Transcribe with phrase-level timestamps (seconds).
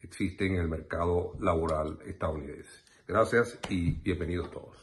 [0.00, 2.70] existen en el mercado laboral estadounidense.
[3.06, 4.76] Gracias y bienvenidos todos.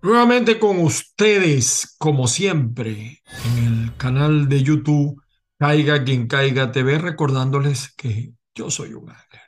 [0.00, 5.22] Nuevamente con ustedes, como siempre, en el canal de YouTube
[5.58, 9.40] Caiga quien caiga TV, recordándoles que yo soy un ángel.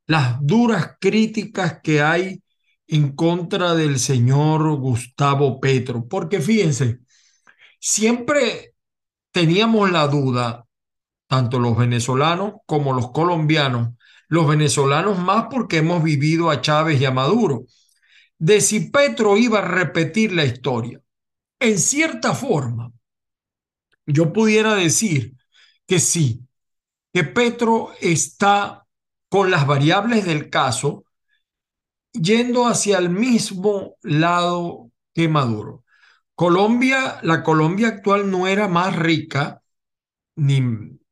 [0.06, 2.42] las duras críticas que hay
[2.86, 7.00] en contra del señor Gustavo Petro, porque fíjense,
[7.80, 8.74] siempre
[9.32, 10.64] teníamos la duda,
[11.26, 13.90] tanto los venezolanos como los colombianos,
[14.28, 17.64] los venezolanos más porque hemos vivido a Chávez y a Maduro,
[18.38, 21.00] de si Petro iba a repetir la historia.
[21.60, 22.92] En cierta forma,
[24.08, 25.34] yo pudiera decir
[25.86, 26.40] que sí,
[27.12, 28.86] que Petro está
[29.28, 31.04] con las variables del caso
[32.12, 35.84] yendo hacia el mismo lado que Maduro.
[36.34, 39.62] Colombia, la Colombia actual no era más rica
[40.36, 40.62] ni,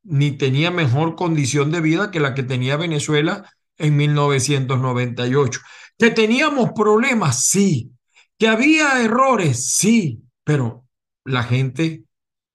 [0.03, 5.59] ni tenía mejor condición de vida que la que tenía Venezuela en 1998.
[5.97, 7.91] Que teníamos problemas, sí.
[8.39, 10.23] Que había errores, sí.
[10.43, 10.85] Pero
[11.25, 12.06] la gente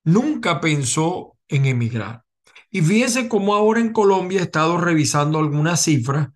[0.05, 2.25] nunca pensó en emigrar.
[2.71, 6.29] Y fíjense cómo ahora en Colombia he estado revisando algunas cifras.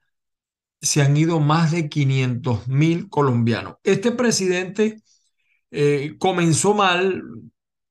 [0.81, 3.76] Se han ido más de 500 mil colombianos.
[3.82, 5.03] Este presidente
[5.71, 7.22] eh, comenzó mal,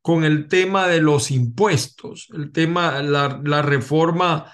[0.06, 4.53] con el tema de los impuestos, el tema, la, la reforma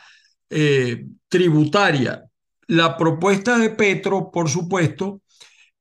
[0.49, 2.23] eh, tributaria.
[2.67, 5.23] La propuesta de Petro, por supuesto,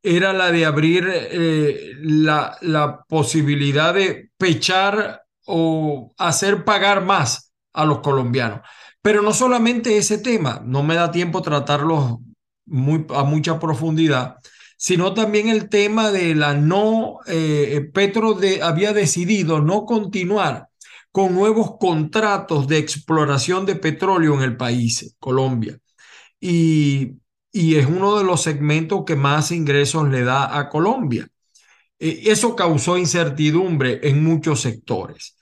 [0.03, 7.85] era la de abrir eh, la, la posibilidad de pechar o hacer pagar más a
[7.85, 8.61] los colombianos.
[9.03, 12.21] Pero no solamente ese tema, no me da tiempo tratarlo
[12.67, 14.37] muy, a mucha profundidad,
[14.77, 20.69] sino también el tema de la no, eh, Petro de, había decidido no continuar
[21.13, 25.79] con nuevos contratos de exploración de petróleo en el país, Colombia.
[26.41, 27.17] Y,
[27.53, 31.29] y es uno de los segmentos que más ingresos le da a Colombia.
[31.99, 35.37] Eh, eso causó incertidumbre en muchos sectores.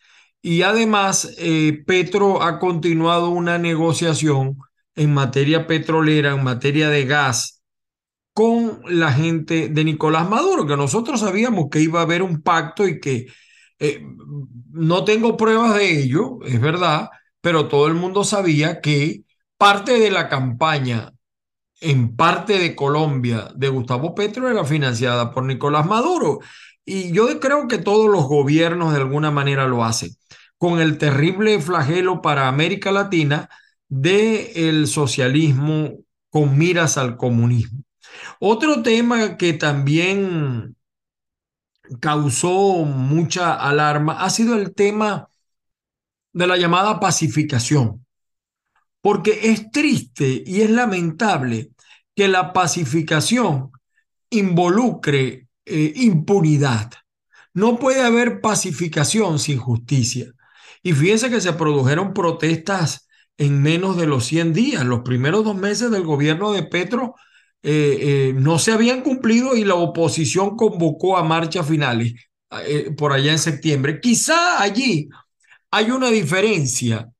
[0.49, 4.57] Y además, eh, Petro ha continuado una negociación
[4.95, 7.63] en materia petrolera, en materia de gas,
[8.33, 12.89] con la gente de Nicolás Maduro, que nosotros sabíamos que iba a haber un pacto
[12.89, 13.27] y que
[13.79, 14.03] eh,
[14.71, 17.11] no tengo pruebas de ello, es verdad,
[17.43, 19.25] pero todo el mundo sabía que
[19.59, 21.13] parte de la campaña
[21.81, 26.41] en parte de Colombia de Gustavo Petro era financiada por Nicolás Maduro.
[26.85, 30.11] Y yo creo que todos los gobiernos de alguna manera lo hacen,
[30.57, 33.49] con el terrible flagelo para América Latina
[33.89, 35.99] del el socialismo
[36.31, 37.83] con miras al comunismo.
[38.41, 40.77] Otro tema que también
[42.01, 45.29] causó mucha alarma ha sido el tema
[46.33, 48.05] de la llamada pacificación,
[49.01, 51.71] porque es triste y es lamentable
[52.15, 53.71] que la pacificación
[54.31, 56.91] involucre eh, impunidad.
[57.55, 60.33] No puede haber pacificación sin justicia.
[60.83, 64.85] Y fíjense que se produjeron protestas en menos de los 100 días.
[64.85, 67.15] Los primeros dos meses del gobierno de Petro
[67.63, 72.15] eh, eh, no se habían cumplido y la oposición convocó a marchas finales
[72.97, 74.01] por allá en septiembre.
[74.01, 75.11] Quizá allí
[75.71, 77.11] hay una diferencia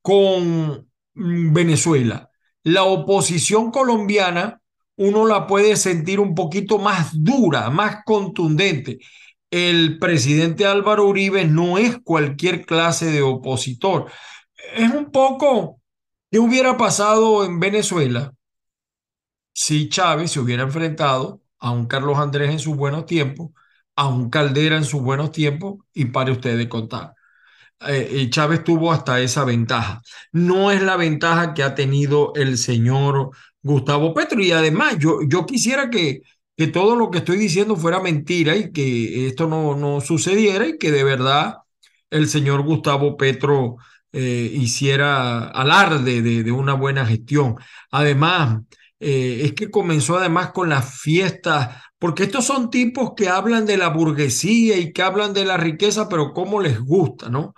[0.00, 0.89] con
[1.20, 2.30] Venezuela.
[2.62, 4.60] La oposición colombiana
[4.96, 8.98] uno la puede sentir un poquito más dura, más contundente.
[9.50, 14.10] El presidente Álvaro Uribe no es cualquier clase de opositor.
[14.74, 15.80] Es un poco,
[16.30, 18.32] ¿qué hubiera pasado en Venezuela
[19.52, 23.50] si Chávez se hubiera enfrentado a un Carlos Andrés en sus buenos tiempos,
[23.96, 27.14] a un Caldera en sus buenos tiempos, y para usted de contar.
[27.86, 30.02] Eh, Chávez tuvo hasta esa ventaja.
[30.32, 33.30] No es la ventaja que ha tenido el señor
[33.62, 34.40] Gustavo Petro.
[34.40, 36.22] Y además, yo, yo quisiera que,
[36.56, 40.78] que todo lo que estoy diciendo fuera mentira y que esto no, no sucediera y
[40.78, 41.56] que de verdad
[42.10, 43.76] el señor Gustavo Petro
[44.12, 47.56] eh, hiciera alarde de, una buena gestión.
[47.90, 48.60] Además,
[48.98, 53.76] eh, es que comenzó además con las fiestas, porque estos son tipos que hablan de
[53.76, 57.54] la burguesía y que hablan de la riqueza, pero cómo les gusta, ¿no?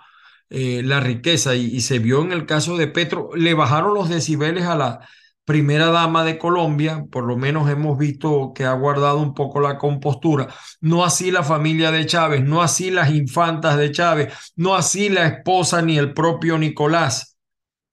[0.49, 4.65] Eh, la riqueza, y, se vio en el caso de Petro, le bajaron los decibeles
[4.65, 5.07] a la
[5.45, 9.77] primera dama de Colombia, por lo menos hemos visto que ha guardado un poco la
[9.77, 10.47] compostura,
[10.79, 15.27] no así la familia de Chávez, no así las infantas de Chávez, no así la
[15.27, 17.37] esposa ni el propio Nicolás,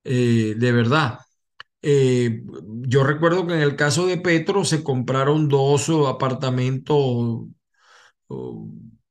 [0.05, 1.19] eh, de verdad.
[1.83, 2.43] Eh,
[2.87, 7.47] yo recuerdo que en el caso de Petro se compraron dos apartamentos,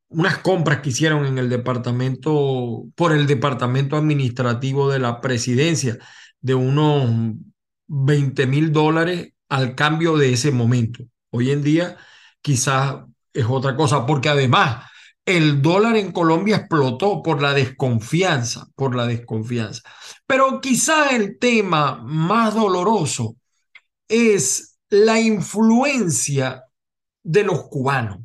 [0.10, 5.98] unas compras que hicieron en el departamento, por el departamento administrativo de la presidencia,
[6.42, 7.36] de unos
[7.88, 11.04] 20 mil dólares al cambio de ese momento.
[11.32, 11.98] Hoy en día
[12.42, 12.98] quizás
[13.34, 14.86] es otra cosa, porque además
[15.26, 19.84] el dólar en Colombia explotó por la desconfianza, por la desconfianza.
[20.26, 23.36] Pero quizá el tema más doloroso
[24.08, 26.64] es la influencia
[27.24, 28.20] de los cubanos,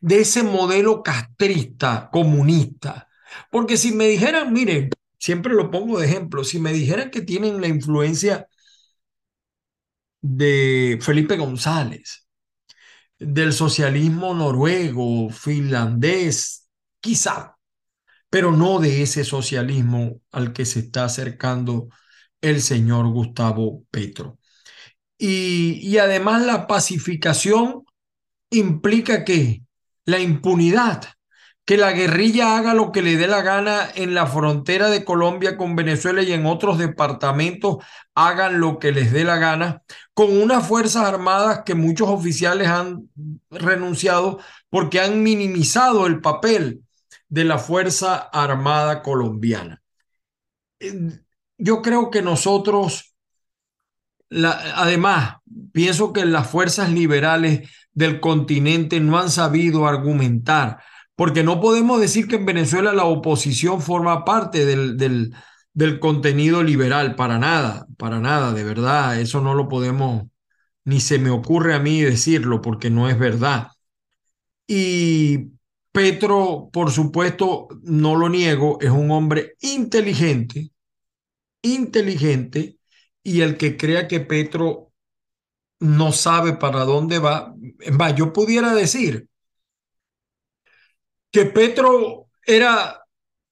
[0.00, 3.08] de ese modelo castrista, comunista.
[3.50, 7.60] Porque si me dijeran, miren, siempre lo pongo de ejemplo, si me dijeran que tienen
[7.60, 8.48] la influencia
[10.20, 12.26] de Felipe González,
[13.18, 16.68] del socialismo noruego, finlandés,
[17.00, 17.56] quizá,
[18.30, 21.88] pero no de ese socialismo al que se está acercando
[22.40, 24.38] el señor Gustavo Petro.
[25.18, 27.84] Y, y además la pacificación
[28.50, 29.62] implica que
[30.04, 31.04] la impunidad
[31.64, 35.56] que la guerrilla haga lo que le dé la gana en la frontera de Colombia
[35.56, 37.76] con Venezuela y en otros departamentos
[38.14, 39.82] hagan lo que les dé la gana,
[40.12, 43.08] con unas Fuerzas Armadas que muchos oficiales han
[43.50, 44.40] renunciado
[44.70, 46.82] porque han minimizado el papel
[47.28, 49.80] de la Fuerza Armada colombiana.
[51.58, 53.14] Yo creo que nosotros,
[54.28, 55.36] la, además,
[55.72, 60.78] pienso que las fuerzas liberales del continente no han sabido argumentar
[61.16, 65.34] porque no podemos decir que en Venezuela la oposición forma parte del, del,
[65.74, 70.24] del contenido liberal, para nada, para nada, de verdad, eso no lo podemos,
[70.84, 73.68] ni se me ocurre a mí decirlo, porque no es verdad.
[74.66, 75.52] Y
[75.92, 80.72] Petro, por supuesto, no lo niego, es un hombre inteligente,
[81.62, 82.78] inteligente,
[83.22, 84.91] y el que crea que Petro
[85.82, 87.54] no sabe para dónde va,
[88.00, 89.28] va, yo pudiera decir,
[91.30, 93.04] que Petro era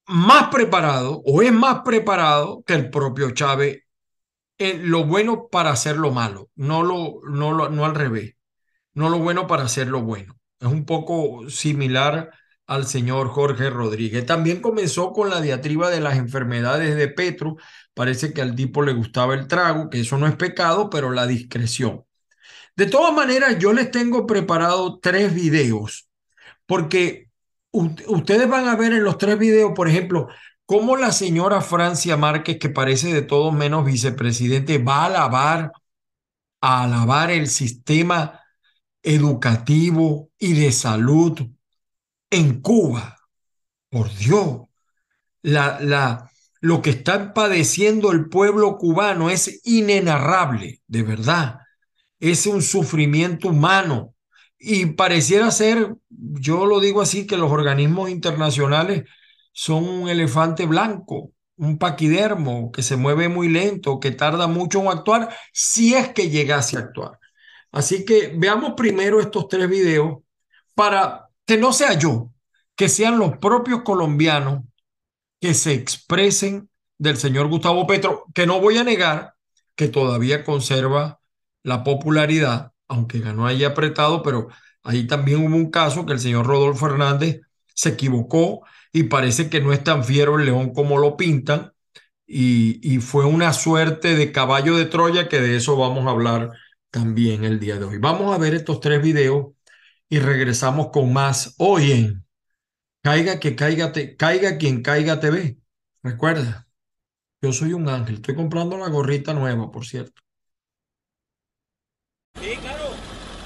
[0.07, 3.83] más preparado o es más preparado que el propio Chávez
[4.57, 8.35] en lo bueno para hacer lo malo, no, lo, no, lo, no al revés,
[8.93, 10.37] no lo bueno para hacer lo bueno.
[10.59, 12.31] Es un poco similar
[12.67, 14.25] al señor Jorge Rodríguez.
[14.25, 17.57] También comenzó con la diatriba de las enfermedades de Petro.
[17.93, 21.27] Parece que al tipo le gustaba el trago, que eso no es pecado, pero la
[21.27, 22.05] discreción.
[22.75, 26.09] De todas maneras, yo les tengo preparado tres videos,
[26.65, 27.29] porque
[27.71, 30.27] ustedes van a ver en los tres videos, por ejemplo,
[30.65, 35.71] cómo la señora Francia Márquez, que parece de todo menos vicepresidente, va a alabar,
[36.61, 38.39] a alabar el sistema
[39.03, 41.39] educativo y de salud
[42.29, 43.17] en Cuba.
[43.89, 44.61] Por Dios,
[45.41, 51.60] la, la, lo que está padeciendo el pueblo cubano es inenarrable, de verdad.
[52.21, 54.15] Es un sufrimiento humano.
[54.57, 59.03] Y pareciera ser, yo lo digo así, que los organismos internacionales
[59.51, 64.87] son un elefante blanco, un paquidermo que se mueve muy lento, que tarda mucho en
[64.87, 67.19] actuar, si es que llegase a actuar.
[67.71, 70.19] Así que veamos primero estos tres videos
[70.75, 72.31] para que no sea yo,
[72.75, 74.63] que sean los propios colombianos
[75.39, 79.33] que se expresen del señor Gustavo Petro, que no voy a negar
[79.75, 81.20] que todavía conserva
[81.63, 84.47] la popularidad, aunque ganó ahí apretado, pero
[84.83, 87.41] ahí también hubo un caso que el señor Rodolfo Hernández
[87.73, 91.73] se equivocó y parece que no es tan fiero el león como lo pintan
[92.27, 96.51] y, y fue una suerte de caballo de Troya que de eso vamos a hablar
[96.89, 97.97] también el día de hoy.
[97.99, 99.47] Vamos a ver estos tres videos
[100.09, 102.15] y regresamos con más hoy
[103.03, 105.57] Caiga que caiga, te, caiga quien caiga TV.
[106.03, 106.67] Recuerda,
[107.41, 108.15] yo soy un ángel.
[108.15, 110.21] Estoy comprando la gorrita nueva, por cierto.
[112.39, 112.89] Sí, claro.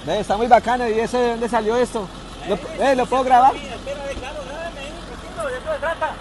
[0.05, 0.87] Ve, está muy bacano.
[0.87, 2.07] ¿Y ese de dónde salió esto?
[2.47, 3.51] ¿Lo, ve, ¿lo puedo grabar?
[3.53, 6.13] Sí, espera, claro, grábame, tranquilo, de eso se trata.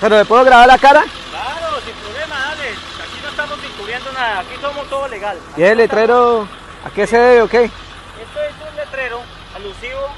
[0.00, 1.04] ¿Pero le puedo grabar la cara?
[1.30, 2.68] Claro, sin problema, dale.
[2.68, 5.38] Aquí no estamos descubriendo nada, aquí somos todo legal.
[5.56, 6.46] ¿Y el letrero
[6.84, 7.64] a qué se debe o qué?
[7.64, 9.20] Esto es un letrero
[9.54, 10.08] alusivo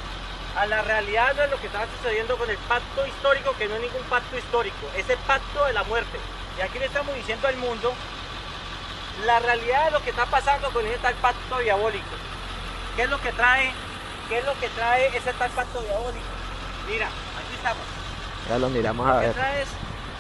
[0.57, 3.83] a la realidad de lo que estaba sucediendo con el pacto histórico, que no es
[3.83, 6.19] ningún pacto histórico, es el pacto de la muerte.
[6.59, 7.95] Y aquí le estamos diciendo al mundo
[9.25, 12.17] la realidad de lo que está pasando con ese tal pacto diabólico.
[12.97, 13.71] ¿Qué es lo que trae?
[14.29, 16.27] ¿Qué es lo que trae ese tal pacto diabólico?
[16.89, 17.83] Mira, aquí estamos.
[18.49, 19.35] Ya lo miramos a que ver.
[19.35, 19.69] trae es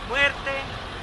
[0.08, 0.52] muerte,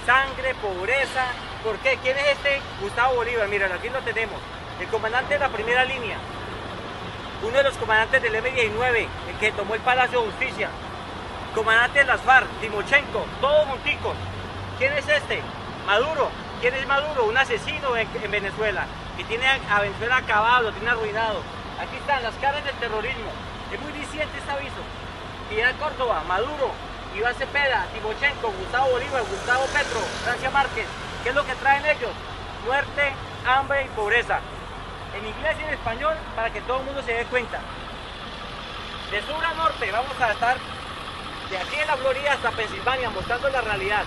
[0.06, 1.26] sangre, pobreza.
[1.64, 2.00] ¿Por qué?
[2.02, 2.62] ¿Quién es este?
[2.80, 3.50] Gustavo Bolívar.
[3.50, 4.40] Miren, aquí lo tenemos.
[4.80, 6.18] El comandante de la primera línea.
[7.44, 10.70] Uno de los comandantes del M-19, el que tomó el Palacio de Justicia.
[11.54, 14.16] Comandante de las FARC, Timochenko, todos junticos.
[14.78, 15.42] ¿Quién es este?
[15.86, 16.30] Maduro.
[16.60, 17.26] ¿Quién es Maduro?
[17.26, 21.40] Un asesino en, en Venezuela, que tiene a Venezuela acabado, lo tiene arruinado.
[21.80, 23.32] Aquí están las caras del terrorismo.
[23.72, 24.84] Es muy diciente este aviso.
[25.50, 26.72] Fidel Córdoba, Maduro,
[27.16, 30.88] Iván Cepeda, Timochenko, Gustavo Bolívar, Gustavo Petro, Francia Márquez.
[31.24, 32.12] ¿Qué es lo que traen ellos?
[32.66, 33.14] Muerte,
[33.48, 34.40] hambre y pobreza.
[35.18, 37.60] En inglés y en español para que todo el mundo se dé cuenta.
[39.10, 40.58] De sur a norte vamos a estar
[41.50, 44.04] de aquí en la Florida hasta Pensilvania mostrando la realidad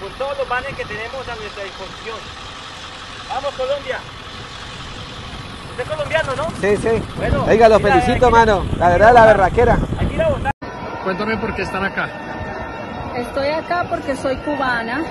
[0.00, 2.16] con todos los banners que tenemos a nuestra disposición.
[3.28, 3.98] Vamos Colombia.
[5.70, 6.44] Usted es colombiano, ¿no?
[6.60, 7.02] Sí, sí.
[7.16, 8.64] Bueno, Oiga, lo felicito, la- mano.
[8.78, 9.78] La verdad, la berraquera.
[9.98, 10.52] Aquí la votar.
[11.02, 12.08] Cuéntame por qué están acá.
[13.16, 15.02] Estoy acá porque soy cubana,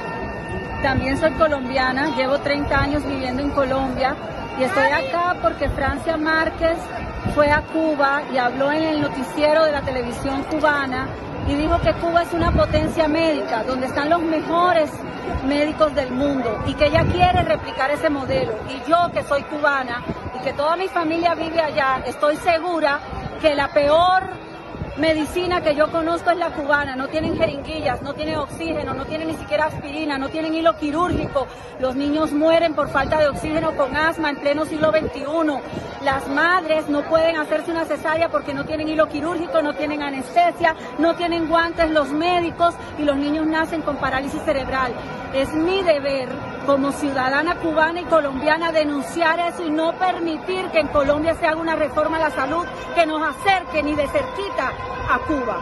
[0.81, 4.15] también soy colombiana, llevo 30 años viviendo en Colombia
[4.59, 6.77] y estoy acá porque Francia Márquez
[7.35, 11.07] fue a Cuba y habló en el noticiero de la televisión cubana
[11.47, 14.89] y dijo que Cuba es una potencia médica, donde están los mejores
[15.45, 18.53] médicos del mundo y que ella quiere replicar ese modelo.
[18.69, 20.03] Y yo que soy cubana
[20.39, 22.99] y que toda mi familia vive allá, estoy segura
[23.41, 24.23] que la peor
[24.97, 29.29] medicina que yo conozco es la cubana, no tienen jeringuillas, no tienen oxígeno, no tienen
[29.29, 31.47] ni siquiera aspirina, no tienen hilo quirúrgico,
[31.79, 36.89] los niños mueren por falta de oxígeno con asma en pleno siglo XXI, las madres
[36.89, 41.47] no pueden hacerse una cesárea porque no tienen hilo quirúrgico, no tienen anestesia, no tienen
[41.47, 44.93] guantes los médicos y los niños nacen con parálisis cerebral.
[45.33, 46.29] Es mi deber
[46.65, 51.59] como ciudadana cubana y colombiana denunciar eso y no permitir que en Colombia se haga
[51.59, 52.65] una reforma a la salud
[52.95, 54.71] que nos acerque ni de cerquita
[55.09, 55.57] a Cuba.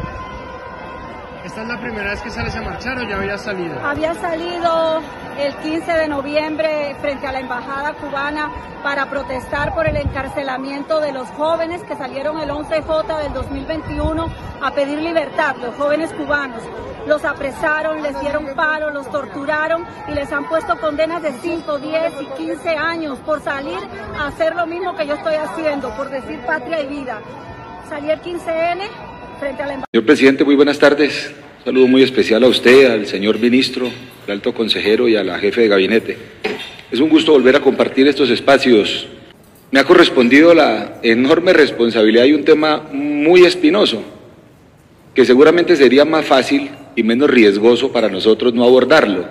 [1.44, 3.80] ¿Esta es la primera vez que sales a marchar o ya había salido?
[3.82, 5.02] Había salido
[5.40, 8.52] el 15 de noviembre frente a la embajada cubana
[8.84, 14.28] para protestar por el encarcelamiento de los jóvenes que salieron el 11J del 2021
[14.62, 16.62] a pedir libertad, los jóvenes cubanos.
[17.08, 22.14] Los apresaron, les dieron paro, los torturaron y les han puesto condenas de 5, 10
[22.22, 23.80] y 15 años por salir
[24.18, 27.22] a hacer lo mismo que yo estoy haciendo, por decir patria y vida.
[27.88, 29.09] Salí el 15N
[29.40, 31.32] Señor presidente, muy buenas tardes.
[31.60, 33.90] Un saludo muy especial a usted, al señor ministro,
[34.26, 36.18] al alto consejero y a la jefe de gabinete.
[36.92, 39.08] Es un gusto volver a compartir estos espacios.
[39.72, 44.04] Me ha correspondido la enorme responsabilidad y un tema muy espinoso,
[45.16, 49.26] que seguramente sería más fácil y menos riesgoso para nosotros no abordarlo,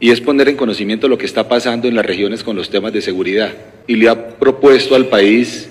[0.00, 2.92] y es poner en conocimiento lo que está pasando en las regiones con los temas
[2.94, 3.52] de seguridad.
[3.86, 5.68] Y le ha propuesto al país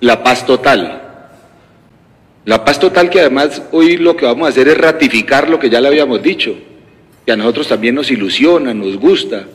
[0.00, 1.03] la paz total.
[2.44, 5.70] La paz total que además hoy lo que vamos a hacer es ratificar lo que
[5.70, 6.54] ya le habíamos dicho,
[7.24, 9.46] que a nosotros también nos ilusiona, nos gusta,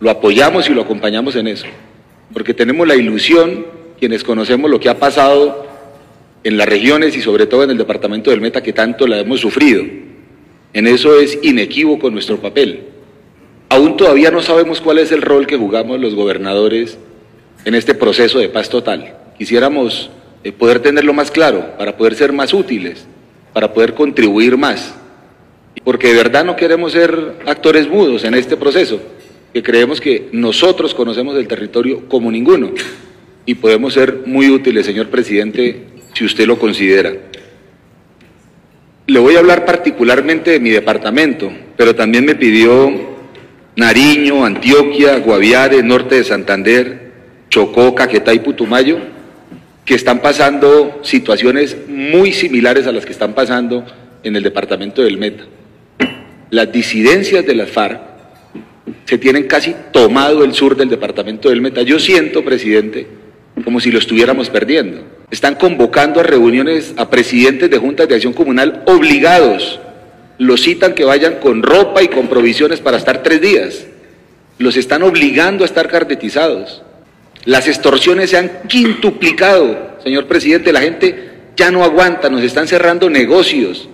[0.00, 1.66] lo apoyamos y lo acompañamos en eso,
[2.32, 3.66] porque tenemos la ilusión,
[3.98, 5.66] quienes conocemos lo que ha pasado
[6.44, 9.40] en las regiones y sobre todo en el departamento del Meta que tanto la hemos
[9.40, 9.84] sufrido.
[10.72, 12.84] En eso es inequívoco nuestro papel.
[13.68, 16.98] Aún todavía no sabemos cuál es el rol que jugamos los gobernadores
[17.66, 19.14] en este proceso de paz total.
[19.36, 20.10] Quisiéramos
[20.44, 23.06] eh, poder tenerlo más claro para poder ser más útiles,
[23.52, 24.94] para poder contribuir más.
[25.84, 29.00] Porque de verdad no queremos ser actores mudos en este proceso,
[29.52, 32.72] que creemos que nosotros conocemos el territorio como ninguno
[33.46, 37.12] y podemos ser muy útiles, señor presidente, si usted lo considera.
[39.06, 42.92] Le voy a hablar particularmente de mi departamento, pero también me pidió
[43.74, 47.12] Nariño, Antioquia, Guaviare, norte de Santander,
[47.48, 48.98] Chocó, Caquetá y Putumayo,
[49.88, 53.86] que están pasando situaciones muy similares a las que están pasando
[54.22, 55.44] en el departamento del Meta.
[56.50, 57.98] Las disidencias de las FARC
[59.06, 61.80] se tienen casi tomado el sur del departamento del Meta.
[61.80, 63.06] Yo siento, presidente,
[63.64, 65.04] como si lo estuviéramos perdiendo.
[65.30, 69.80] Están convocando a reuniones a presidentes de juntas de acción comunal obligados.
[70.36, 73.86] Los citan que vayan con ropa y con provisiones para estar tres días.
[74.58, 76.82] Los están obligando a estar carnetizados.
[77.44, 80.72] Las extorsiones se han quintuplicado, señor presidente.
[80.72, 83.88] La gente ya no aguanta, nos están cerrando negocios.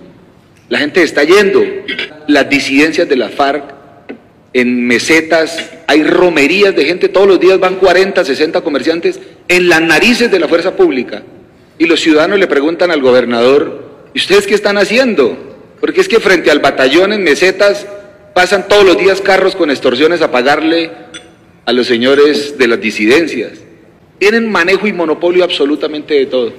[0.68, 1.62] La gente está yendo.
[2.26, 3.74] Las disidencias de la FARC
[4.54, 9.82] en mesetas, hay romerías de gente, todos los días van 40, 60 comerciantes en las
[9.82, 11.24] narices de la fuerza pública.
[11.76, 15.36] Y los ciudadanos le preguntan al gobernador, ¿y ustedes qué están haciendo?
[15.80, 17.84] Porque es que frente al batallón en mesetas
[18.32, 20.92] pasan todos los días carros con extorsiones a pagarle
[21.64, 23.52] a los señores de las disidencias.
[24.18, 26.52] Tienen manejo y monopolio absolutamente de todo.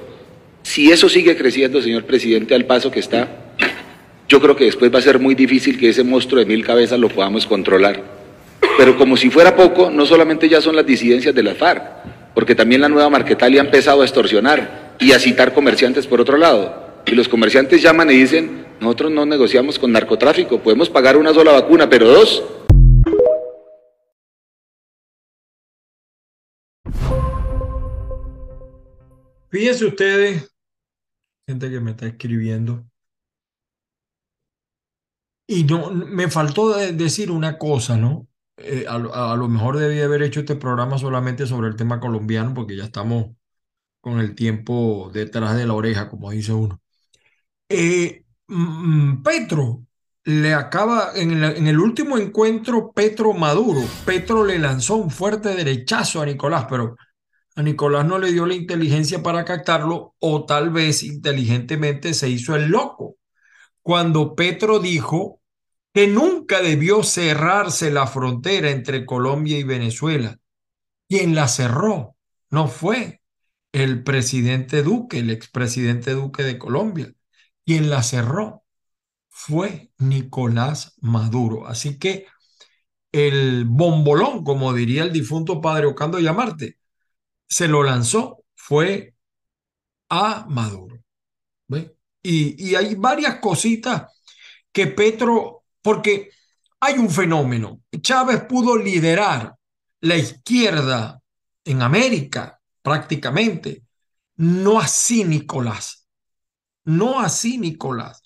[0.63, 3.27] Si eso sigue creciendo, señor presidente, al paso que está,
[4.27, 6.99] yo creo que después va a ser muy difícil que ese monstruo de mil cabezas
[6.99, 8.01] lo podamos controlar.
[8.77, 11.83] Pero como si fuera poco, no solamente ya son las disidencias de la FARC,
[12.33, 16.37] porque también la nueva Marquetalia ha empezado a extorsionar y a citar comerciantes por otro
[16.37, 16.83] lado.
[17.05, 21.51] Y los comerciantes llaman y dicen, nosotros no negociamos con narcotráfico, podemos pagar una sola
[21.51, 22.43] vacuna, pero dos.
[29.55, 30.53] Fíjense ustedes,
[31.47, 32.85] gente que me está escribiendo,
[35.47, 38.27] y no, me faltó decir una cosa, ¿no?
[38.57, 42.75] Eh, a, lo mejor debía haber hecho este programa solamente sobre el tema colombiano, porque
[42.75, 43.27] ya estamos
[44.01, 46.81] con el tiempo detrás de la oreja, como dice uno.
[47.69, 49.85] Eh, mm, Petro
[50.25, 51.31] le acaba, en
[51.65, 56.97] el último encuentro, Petro Maduro, Petro le lanzó un fuerte derechazo a Nicolás, pero
[57.55, 62.55] a Nicolás no le dio la inteligencia para captarlo, o tal vez inteligentemente se hizo
[62.55, 63.17] el loco
[63.85, 65.41] cuando Petro dijo
[65.93, 70.39] que nunca debió cerrarse la frontera entre Colombia y Venezuela.
[71.07, 72.15] Quien la cerró
[72.49, 73.21] no fue
[73.71, 77.13] el presidente Duque, el expresidente Duque de Colombia.
[77.63, 78.63] Quien la cerró
[79.29, 81.67] fue Nicolás Maduro.
[81.67, 82.25] Así que
[83.11, 86.79] el bombolón, como diría el difunto padre Ocando Llamarte,
[87.47, 89.13] se lo lanzó, fue
[90.09, 90.99] a Maduro.
[91.67, 91.95] ¿Ve?
[92.21, 94.11] Y, hay varias cositas
[94.71, 96.31] que Petro, porque
[96.79, 97.81] hay un fenómeno.
[98.01, 99.55] Chávez pudo liderar
[100.01, 101.21] la izquierda
[101.63, 103.83] en América prácticamente.
[104.37, 106.07] No así Nicolás.
[106.83, 108.21] No así Nicolás.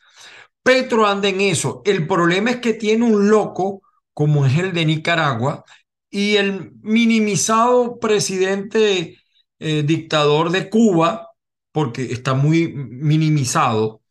[0.63, 1.81] Petro anda en eso.
[1.85, 3.81] El problema es que tiene un loco
[4.13, 5.63] como es el de Nicaragua
[6.09, 9.17] y el minimizado presidente
[9.59, 11.29] eh, dictador de Cuba,
[11.71, 14.01] porque está muy minimizado,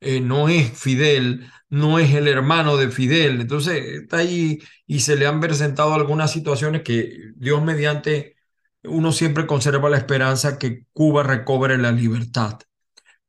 [0.00, 5.16] eh, no es Fidel, no es el hermano de Fidel, entonces está ahí y se
[5.16, 8.36] le han presentado algunas situaciones que Dios mediante
[8.84, 12.58] uno siempre conserva la esperanza que Cuba recobre la libertad.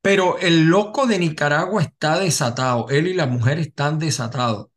[0.02, 4.68] Pero el loco de Nicaragua está desatado, él y la mujer están desatados.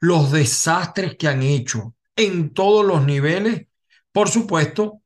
[0.00, 3.66] Los desastres que han hecho en todos los niveles,
[4.12, 5.00] por supuesto,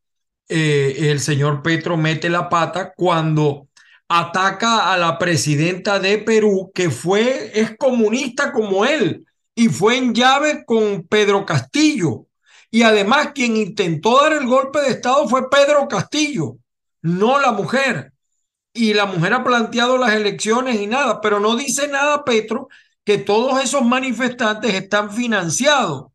[0.48, 3.68] eh, el señor Petro mete la pata cuando
[4.08, 10.14] ataca a la presidenta de Perú, que fue, es comunista como él, y fue en
[10.14, 12.26] llave con Pedro Castillo.
[12.70, 16.58] Y además quien intentó dar el golpe de Estado fue Pedro Castillo,
[17.02, 18.12] no la mujer.
[18.72, 22.68] Y la mujer ha planteado las elecciones y nada, pero no dice nada Petro
[23.04, 26.08] que todos esos manifestantes están financiados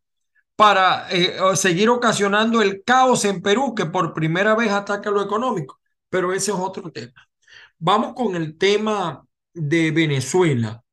[0.62, 5.80] para eh, seguir ocasionando el caos en Perú, que por primera vez ataca lo económico.
[6.08, 7.28] Pero ese es otro tema.
[7.80, 10.84] Vamos con el tema de Venezuela,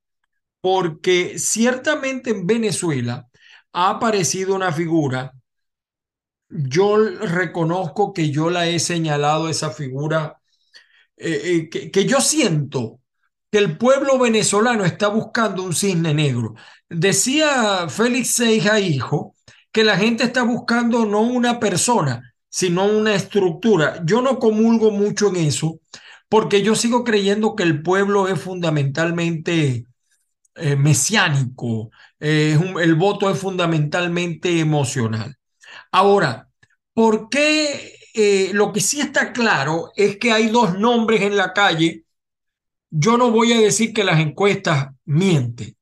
[0.63, 3.29] porque ciertamente en Venezuela
[3.75, 5.35] ha aparecido una figura.
[6.49, 10.41] Yo reconozco que yo la he señalado esa figura
[11.19, 13.01] eh, que, que yo siento
[13.51, 16.55] que el pueblo venezolano está buscando un cisne negro.
[16.89, 19.35] Decía Félix Seija, hijo,
[19.73, 24.03] que la gente está buscando no una persona, sino una estructura.
[24.05, 25.81] Yo no comulgo mucho en eso,
[26.29, 29.87] porque yo sigo creyendo que el pueblo es fundamentalmente
[30.57, 35.37] eh, mesiánico, eh, el voto es fundamentalmente emocional.
[35.93, 36.49] Ahora,
[36.95, 37.95] ¿por qué?
[38.15, 42.05] Eh, lo que sí está claro es que hay dos nombres en la calle.
[42.91, 45.78] Yo no voy a decir que las encuestas mienten.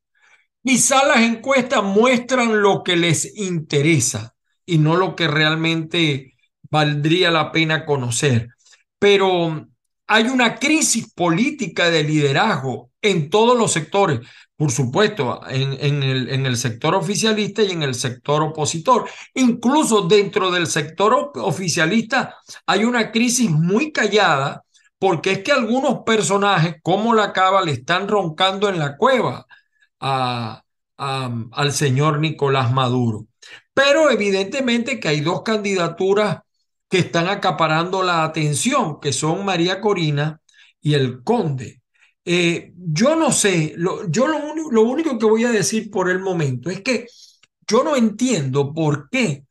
[0.66, 6.34] Quizá las encuestas muestran lo que les interesa y no lo que realmente
[6.68, 8.48] valdría la pena conocer.
[8.98, 9.68] Pero
[10.08, 14.20] hay una crisis política de liderazgo en todos los sectores
[14.56, 19.06] por supuesto, en, el, en, el, sector oficialista y en el sector opositor.
[19.34, 24.64] Incluso dentro del sector oficialista hay una crisis muy callada
[24.98, 29.46] porque es que algunos personajes, como la Cava, le están roncando en la cueva
[30.00, 30.62] a,
[30.96, 33.26] al señor Nicolás Maduro.
[33.74, 36.40] Pero evidentemente que hay dos candidaturas
[36.88, 40.40] que están acaparando la atención, que son María Corina
[40.80, 41.82] y el Conde.
[42.24, 44.38] Eh, yo no sé, lo, yo lo,
[44.70, 47.06] lo, único que voy a decir por el momento es que
[47.66, 49.44] yo no entiendo por qué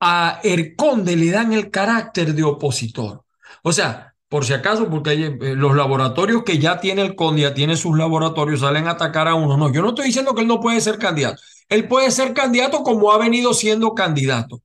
[0.00, 3.24] a Erconde le dan el carácter de opositor.
[3.62, 7.52] O sea, por si acaso, porque eh, los laboratorios que ya tiene el Conde, ya
[7.52, 9.58] tiene sus laboratorios, salen a atacar a uno.
[9.58, 11.38] No, yo no estoy diciendo que él no puede ser candidato.
[11.68, 14.62] Él puede ser candidato como ha venido siendo candidato.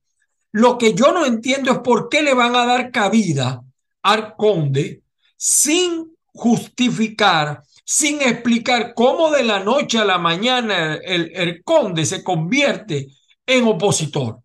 [0.52, 3.62] Lo que yo no entiendo es por qué le van a dar cabida
[4.02, 5.02] al Conde
[5.36, 12.22] sin justificar sin explicar cómo de la noche a la mañana el, el conde se
[12.22, 13.08] convierte
[13.46, 14.40] en opositor.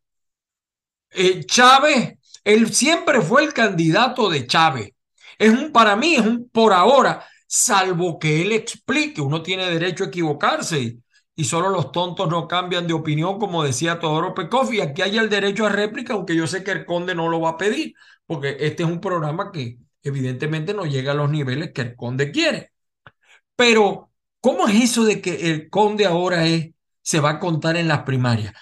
[1.12, 4.93] Eh, Chávez, él siempre fue el candidato de Chávez.
[5.44, 10.06] Es un, para mí, es un por ahora, salvo que él explique, uno tiene derecho
[10.06, 11.00] a equivocarse
[11.36, 15.18] y solo los tontos no cambian de opinión, como decía Todoro Pekov, y aquí hay
[15.18, 17.94] el derecho a réplica, aunque yo sé que el conde no lo va a pedir,
[18.26, 22.32] porque este es un programa que evidentemente no llega a los niveles que el conde
[22.32, 22.72] quiere.
[23.58, 26.70] Pero, ¿cómo es eso de que el conde ahora es,
[27.02, 28.54] se va a contar en las primarias?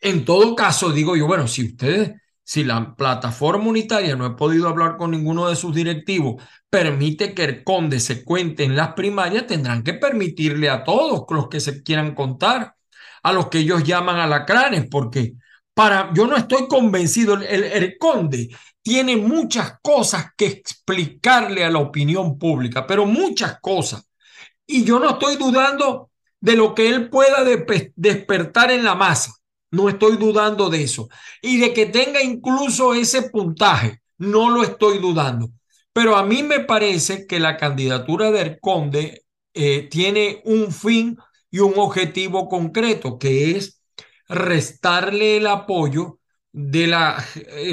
[0.00, 2.12] En todo caso, digo yo, bueno, si ustedes,
[2.50, 7.44] si la plataforma unitaria, no he podido hablar con ninguno de sus directivos, permite que
[7.44, 11.84] el conde se cuente en las primarias, tendrán que permitirle a todos los que se
[11.84, 12.74] quieran contar,
[13.22, 15.34] a los que ellos llaman alacranes, porque
[15.72, 18.48] para, yo no estoy convencido, el, el conde
[18.82, 24.10] tiene muchas cosas que explicarle a la opinión pública, pero muchas cosas.
[24.66, 26.10] Y yo no estoy dudando
[26.40, 27.44] de lo que él pueda
[27.94, 29.39] despertar en la masa.
[29.70, 31.08] No estoy dudando de eso.
[31.42, 34.00] Y de que tenga incluso ese puntaje.
[34.18, 35.50] No lo estoy dudando.
[35.92, 41.16] Pero a mí me parece que la candidatura del conde eh, tiene un fin
[41.50, 43.80] y un objetivo concreto, que es
[44.28, 46.18] restarle el apoyo
[46.52, 47.20] de la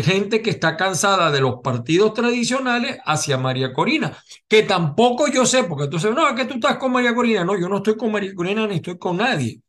[0.04, 5.64] gente que está cansada de los partidos tradicionales hacia María Corina, que tampoco yo sé,
[5.64, 8.12] porque sabes, no, es que tú estás con María Corina, no, yo no estoy con
[8.12, 9.62] María Corina ni estoy con nadie,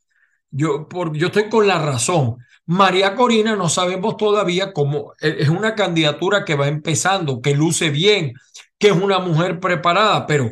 [0.50, 2.36] yo, por, yo estoy con la razón.
[2.66, 7.90] María Corina no sabemos todavía cómo, e, es una candidatura que va empezando, que luce
[7.90, 8.34] bien,
[8.78, 10.50] que es una mujer preparada, pero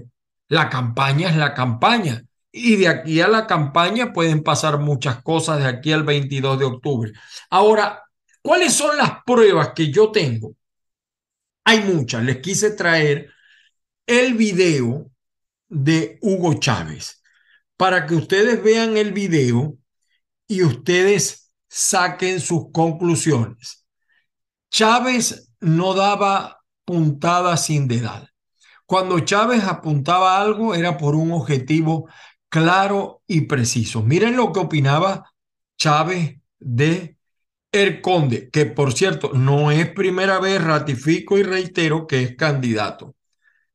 [0.48, 2.22] la campaña es la campaña.
[2.52, 6.64] Y de aquí a la campaña pueden pasar muchas cosas de aquí al 22 de
[6.64, 7.12] octubre.
[7.50, 8.06] Ahora,
[8.46, 10.54] ¿Cuáles son las pruebas que yo tengo?
[11.64, 12.22] Hay muchas.
[12.22, 13.32] Les quise traer
[14.06, 15.10] el video
[15.66, 17.24] de Hugo Chávez
[17.76, 19.76] para que ustedes vean el video
[20.48, 23.86] y ustedes saquen sus conclusiones.
[24.70, 28.30] Chávez no daba puntada sin dedal.
[28.86, 32.08] Cuando Chávez apuntaba algo era por un objetivo
[32.48, 34.02] claro y preciso.
[34.02, 35.32] Miren lo que opinaba
[35.76, 37.16] Chávez de
[37.72, 43.16] el Conde, que por cierto no es primera vez, ratifico y reitero que es candidato.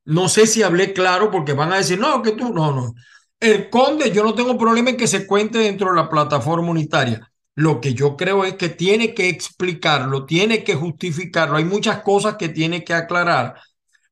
[0.06, 2.94] No sé si hablé claro porque van a decir, no, que tú, no, no.
[3.42, 7.30] El Conde, yo no tengo problema en que se cuente dentro de la plataforma unitaria.
[7.56, 11.58] Lo que yo creo es que tiene que explicarlo, tiene que justificarlo.
[11.58, 13.56] Hay muchas cosas que tiene que aclarar.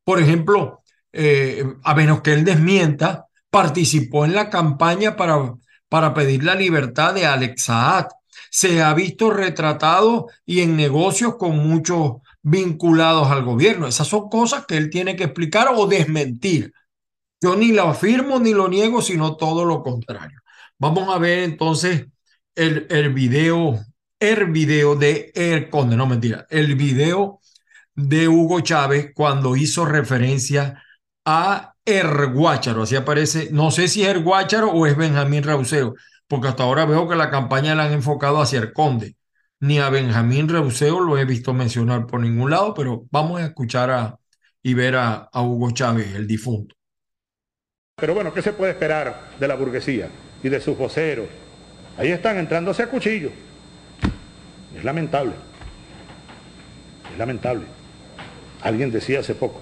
[0.03, 0.81] Por ejemplo,
[1.13, 5.53] eh, a menos que él desmienta, participó en la campaña para,
[5.87, 8.07] para pedir la libertad de Alex Saad
[8.49, 13.87] se ha visto retratado y en negocios con muchos vinculados al gobierno.
[13.87, 16.73] Esas son cosas que él tiene que explicar o desmentir.
[17.41, 20.39] Yo ni lo afirmo ni lo niego, sino todo lo contrario.
[20.78, 22.08] Vamos a ver entonces
[22.56, 23.80] el, el video,
[24.19, 27.39] el video de El Conde, no mentira, el video
[27.95, 30.84] de Hugo Chávez cuando hizo referencia
[31.25, 32.84] a Erguácharo.
[32.84, 35.95] Así aparece, no sé si es Erguácharo o es Benjamín Rauseo,
[36.28, 39.15] porque hasta ahora veo que la campaña la han enfocado hacia el Conde.
[39.62, 43.91] Ni a Benjamín Rauseo lo he visto mencionar por ningún lado, pero vamos a escuchar
[43.91, 44.17] a,
[44.63, 46.75] y ver a, a Hugo Chávez, el difunto.
[47.99, 50.07] Pero bueno, ¿qué se puede esperar de la burguesía
[50.41, 51.27] y de sus voceros?
[51.97, 53.31] Ahí están entrándose a cuchillo.
[54.77, 55.33] Es lamentable.
[57.12, 57.65] Es lamentable.
[58.62, 59.62] Alguien decía hace poco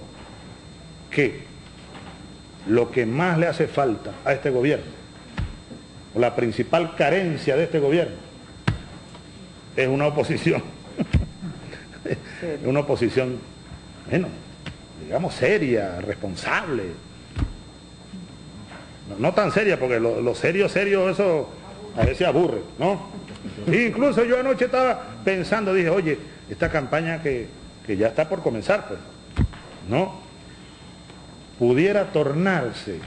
[1.10, 1.42] que
[2.68, 4.86] lo que más le hace falta a este gobierno,
[6.14, 8.16] o la principal carencia de este gobierno,
[9.74, 10.62] es una oposición.
[12.64, 13.38] una oposición,
[14.10, 14.28] bueno,
[15.04, 16.84] digamos, seria, responsable.
[19.18, 21.48] No, tan seria, porque lo, serio, serio, eso
[21.96, 23.16] a veces aburre, ¿no?
[23.72, 26.18] incluso yo anoche estaba pensando, dije, oye,
[26.50, 27.48] esta campaña que,
[27.86, 29.00] que ya está por comenzar, pues,
[29.88, 30.20] ¿no?
[31.58, 33.00] Pudiera tornarse,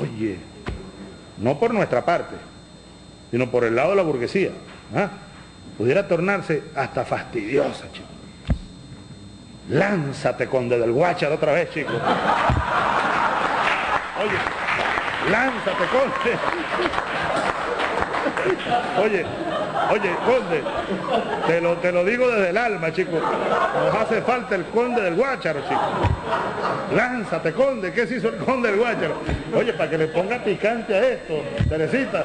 [0.00, 0.36] oye,
[1.38, 2.34] no por nuestra parte,
[3.30, 4.50] sino por el lado de la burguesía,
[4.94, 5.10] ¿ah?
[5.78, 8.06] pudiera tornarse hasta fastidiosa, chico.
[9.68, 11.92] Lánzate, conde del Guachar, otra vez, chico.
[14.22, 14.38] Oye,
[15.30, 16.38] lánzate, conde.
[19.02, 19.24] Oye,
[19.90, 20.62] oye, conde,
[21.46, 23.18] te lo, te lo digo desde el alma, chico.
[23.18, 25.80] Nos hace falta el conde del Guácharo, chico.
[26.94, 27.92] Lánzate, conde.
[27.92, 29.20] ¿Qué se hizo el conde del Guácharo?
[29.54, 32.24] Oye, para que le ponga picante a esto, Teresita,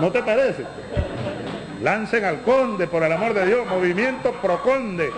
[0.00, 0.64] ¿no te parece?
[1.82, 5.10] Lancen al conde, por el amor de Dios, movimiento pro conde.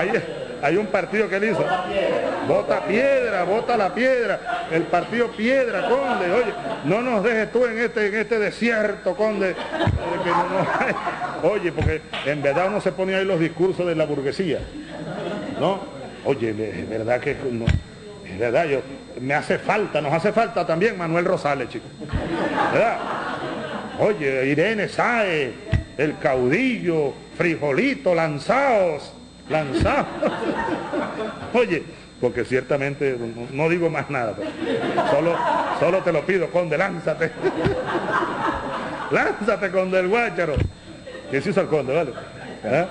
[0.00, 0.22] Oye,
[0.62, 1.64] hay un partido que él hizo.
[2.46, 4.68] Bota piedra, bota la piedra.
[4.70, 6.30] El partido piedra, conde.
[6.30, 6.52] Oye,
[6.84, 9.54] no nos dejes tú en este, en este desierto, conde.
[11.42, 14.60] Oye, porque en verdad uno se pone ahí los discursos de la burguesía.
[15.60, 15.80] ¿No?
[16.24, 17.64] Oye, es verdad que no,
[18.32, 18.80] es verdad, yo,
[19.20, 21.90] me hace falta, nos hace falta también Manuel Rosales, chicos.
[22.72, 22.98] ¿Verdad?
[23.98, 25.52] Oye, Irene Sae,
[25.98, 29.12] el caudillo, frijolito, lanzaos,
[29.48, 30.06] lanzaos.
[31.54, 31.82] Oye,
[32.22, 34.48] porque ciertamente no, no digo más nada, pues.
[35.10, 35.36] solo,
[35.80, 37.32] solo te lo pido, conde, lánzate.
[39.10, 40.54] lánzate, conde el guácharo.
[41.32, 42.12] ¿Qué se hizo el conde, vale?
[42.64, 42.86] ¿Ah?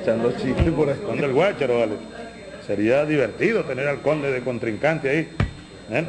[0.00, 0.96] Echando chistes por ahí.
[1.04, 1.92] Conde el guácharo, vale.
[2.66, 5.28] Sería divertido tener al conde de contrincante ahí.
[5.90, 6.06] ¿Eh?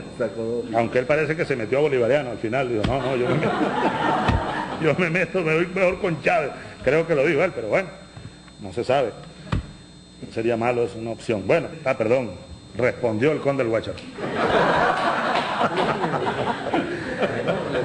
[0.76, 3.36] Aunque él parece que se metió a bolivariano al final, digo, no, no, yo me
[3.36, 3.52] meto,
[4.82, 6.52] yo me meto, me voy mejor con Chávez.
[6.86, 7.90] Creo que lo dijo él, pero bueno,
[8.62, 9.10] no se sabe.
[10.34, 11.44] Sería malo, es una opción.
[11.48, 12.32] Bueno, ah, perdón,
[12.78, 13.98] respondió el conde del Guácharo.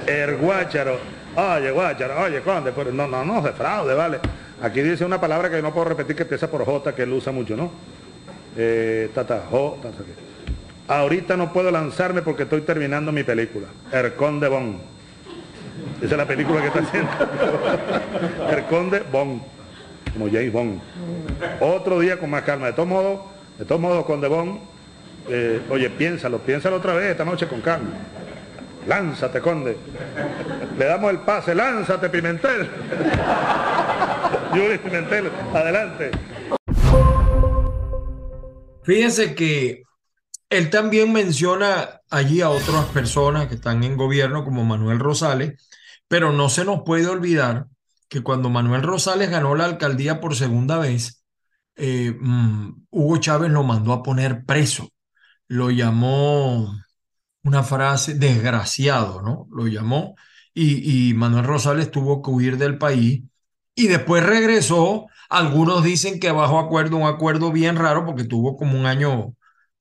[0.06, 0.98] El Guácharo,
[1.36, 4.18] oye, Guácharo, oye, conde, pero no, no, no, fraude, vale.
[4.62, 7.32] Aquí dice una palabra que no puedo repetir que empieza por J, que él usa
[7.32, 7.70] mucho, ¿no?
[8.56, 9.88] Eh, tata, J,
[10.86, 14.78] Ahorita no puedo lanzarme porque estoy terminando mi película, El Conde Bon.
[16.00, 17.10] Esa es la película que está haciendo.
[18.50, 19.42] El Conde Bon,
[20.14, 20.80] como James Bond.
[21.60, 22.66] Otro día con más calma.
[22.66, 23.20] De todos modos,
[23.58, 24.60] de todos modos, Conde Bon,
[25.28, 27.90] eh, oye, piénsalo, piénsalo otra vez esta noche con calma.
[28.86, 29.76] Lánzate, Conde.
[30.78, 32.68] Le damos el pase, lánzate, Pimentel.
[34.54, 36.10] Yuri Pimentel, adelante.
[38.82, 39.82] Fíjense que
[40.50, 45.54] él también menciona allí a otras personas que están en gobierno, como Manuel Rosales,
[46.06, 47.66] pero no se nos puede olvidar
[48.14, 51.24] que cuando Manuel Rosales ganó la alcaldía por segunda vez,
[51.74, 54.90] eh, mm, Hugo Chávez lo mandó a poner preso.
[55.48, 56.72] Lo llamó
[57.42, 59.48] una frase desgraciado, ¿no?
[59.50, 60.14] Lo llamó
[60.54, 63.24] y, y Manuel Rosales tuvo que huir del país
[63.74, 65.06] y después regresó.
[65.28, 69.34] Algunos dicen que bajo acuerdo, un acuerdo bien raro porque tuvo como un año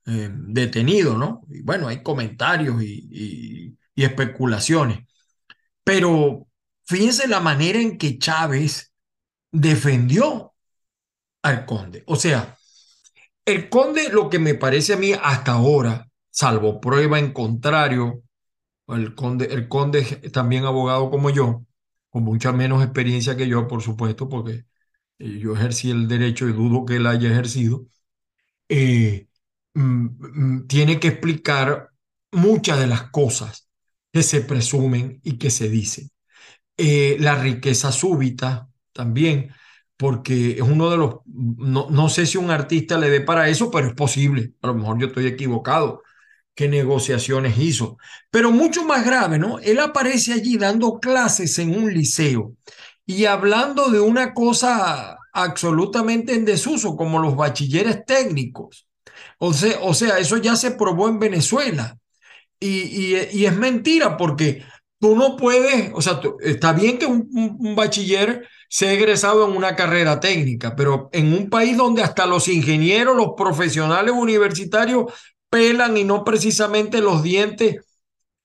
[0.08, 1.41] eh, detenido, ¿no?
[1.50, 5.02] Y bueno, hay comentarios y, especulaciones.
[5.84, 6.48] Pero
[6.86, 8.93] fíjense la manera en que Chávez
[9.52, 10.54] defendió
[11.41, 12.04] al conde.
[12.08, 12.58] O sea,
[13.46, 18.24] el conde, lo que me parece a mí hasta ahora, salvo prueba en contrario,
[18.88, 21.65] el conde, el conde es también abogado como yo,
[22.10, 24.65] con mucha menos experiencia que yo, por supuesto, porque
[25.19, 27.86] yo ejercí el derecho y dudo que él haya ejercido.
[28.69, 29.28] Eh,
[30.67, 31.89] tiene que explicar
[32.32, 33.69] muchas de las cosas
[34.12, 36.10] que se presumen y que se dicen.
[36.78, 39.54] Eh, la riqueza súbita también,
[39.98, 43.70] porque es uno de los, no, no sé si un artista le dé para eso,
[43.72, 46.02] pero es posible, a lo mejor yo estoy equivocado,
[46.56, 47.98] qué negociaciones hizo.
[48.32, 49.60] Pero mucho más grave, ¿no?
[49.60, 52.56] Él aparece allí dando clases en un liceo
[53.06, 58.88] y hablando de una cosa absolutamente en desuso, como los bachilleres técnicos.
[59.40, 61.98] O sea, o sea eso ya se probó en Venezuela.
[62.60, 64.64] Y, y, es mentira porque
[65.04, 67.28] tú no puedes, o sea, está bien que un,
[67.60, 72.48] un, bachiller sea egresado en una carrera técnica, pero en un país donde hasta los
[72.48, 75.12] ingenieros, los profesionales universitarios
[75.50, 77.82] pelan y no precisamente los dientes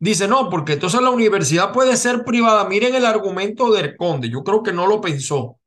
[0.00, 2.68] Dice, no, porque entonces la universidad puede ser privada.
[2.68, 4.30] Miren el argumento del conde.
[4.30, 5.58] Yo creo que no lo pensó.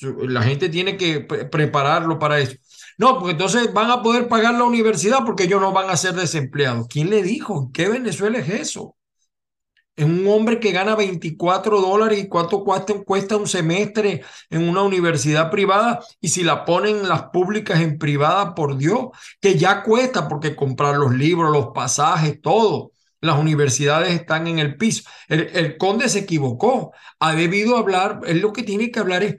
[0.00, 2.56] La gente tiene que prepararlo para eso.
[2.98, 6.14] No, porque entonces van a poder pagar la universidad porque ellos no van a ser
[6.14, 6.86] desempleados.
[6.88, 7.70] ¿Quién le dijo?
[7.74, 8.94] ¿Qué Venezuela es eso?
[10.00, 15.50] Es un hombre que gana 24 dólares y cuánto cuesta, un semestre en una universidad
[15.50, 19.08] privada y si la ponen las públicas en privada, por Dios,
[19.42, 22.92] que ya cuesta porque comprar los libros, los pasajes, todo.
[23.20, 25.02] Las universidades están en el piso.
[25.28, 26.92] El, conde se equivocó.
[27.18, 29.36] Ha debido hablar, él lo que tiene que hablar es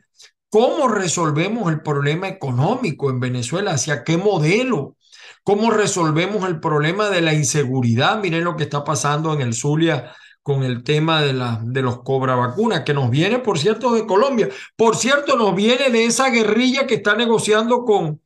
[0.50, 4.96] cómo resolvemos el problema económico en Venezuela, hacia qué modelo,
[5.42, 8.20] cómo resolvemos el problema de la inseguridad.
[8.20, 12.02] Miren lo que está pasando en el Zulia con el tema de, la, de los
[12.04, 14.50] cobra vacunas, que nos viene, por cierto, de Colombia.
[14.76, 18.22] Por cierto, nos viene de esa guerrilla que está negociando con,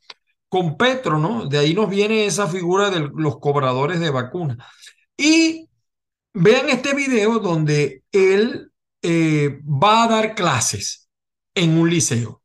[0.50, 1.48] con Petro, ¿no?
[1.48, 4.58] De ahí nos viene esa figura de los cobradores de vacunas.
[5.18, 5.70] Y
[6.34, 11.10] vean este video donde él eh, va a dar clases
[11.54, 12.42] en un liceo.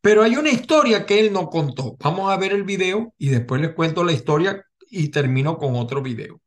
[0.00, 1.96] Pero hay una historia que él no contó.
[1.98, 6.02] Vamos a ver el video y después les cuento la historia y termino con otro
[6.02, 6.40] video.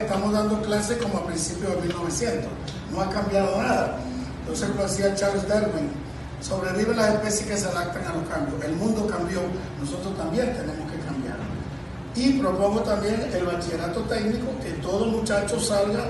[0.00, 2.50] Estamos dando clases como a principios de 1900.
[2.90, 3.96] No ha cambiado nada.
[4.40, 5.88] Entonces lo hacía Charles Darwin.
[6.40, 8.64] Sobreviven las especies que se adaptan a los cambios.
[8.64, 9.38] El mundo cambió.
[9.78, 11.36] Nosotros también tenemos que cambiar.
[12.16, 16.06] Y propongo también el bachillerato técnico, que todo muchacho salga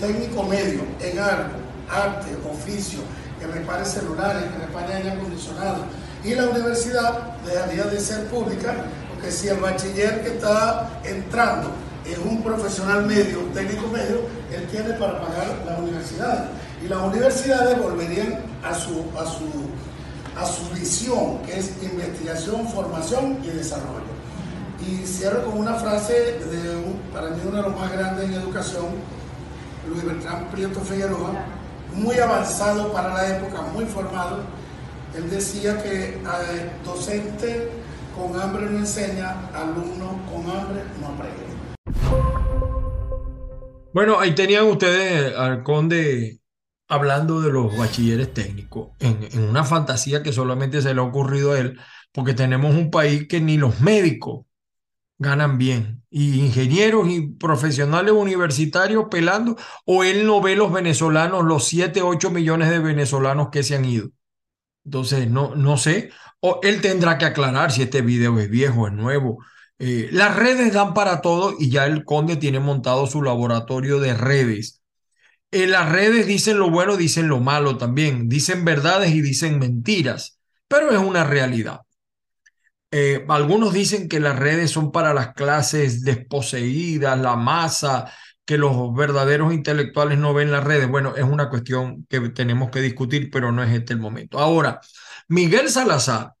[0.00, 2.98] técnico medio en algo, arte, oficio,
[3.38, 5.84] que repare celulares, que repare aire acondicionado.
[6.24, 8.74] Y la universidad dejaría de ser pública,
[9.14, 11.70] porque si el bachiller que está entrando
[12.12, 14.20] es un profesional medio, técnico medio,
[14.52, 16.48] él tiene para pagar la universidad.
[16.84, 19.48] Y las universidades volverían a su, a su,
[20.38, 24.14] a su visión, que es investigación, formación y desarrollo.
[24.86, 28.86] Y cierro con una frase de, para mí, uno de los más grandes en educación,
[29.88, 31.32] Luis Bertrán Prieto Figueroa,
[31.94, 34.40] muy avanzado para la época, muy formado.
[35.16, 37.70] Él decía que eh, docente
[38.14, 41.45] con hambre no enseña, alumno con hambre no aprende.
[43.96, 46.40] Bueno, ahí tenían ustedes al conde
[46.86, 51.60] hablando de los bachilleres técnicos, en, una fantasía que solamente se le ha ocurrido a
[51.60, 51.80] él,
[52.12, 54.44] porque tenemos un país que ni los médicos
[55.16, 56.04] ganan bien.
[56.10, 59.56] Y ingenieros y profesionales universitarios pelando,
[59.86, 63.86] o él no ve los venezolanos, los 7, 8 millones de venezolanos que se han
[63.86, 64.10] ido.
[64.84, 66.10] Entonces, no, no sé.
[66.40, 69.38] O él tendrá que aclarar si este video es viejo, es nuevo.
[69.78, 74.14] Eh, las redes dan para todo y ya el conde tiene montado su laboratorio de
[74.14, 74.82] redes.
[75.50, 78.28] Las redes dicen lo bueno, dicen lo malo también.
[78.28, 81.80] Dicen verdades y dicen mentiras, pero es una realidad.
[82.90, 88.12] Eh, algunos dicen que las redes son para las clases desposeídas, la masa,
[88.44, 90.88] que los verdaderos intelectuales no ven las redes.
[90.88, 94.38] Bueno, es una cuestión que tenemos que discutir, pero no es este el momento.
[94.38, 94.80] Ahora,
[95.28, 96.34] Miguel Salazar,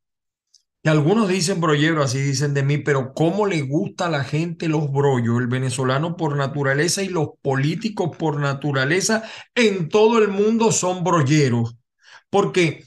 [0.86, 4.68] que algunos dicen brollero, así dicen de mí, pero ¿cómo le gusta a la gente
[4.68, 5.40] los brollos?
[5.40, 9.24] El venezolano por naturaleza y los políticos por naturaleza
[9.56, 11.74] en todo el mundo son brolleros,
[12.30, 12.84] porque